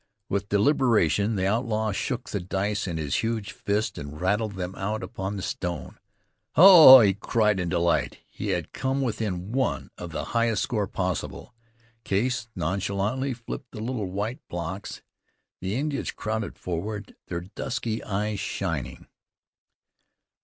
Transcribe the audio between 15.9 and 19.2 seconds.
crowded forward, their dusky eyes shining.